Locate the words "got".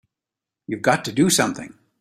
0.81-1.05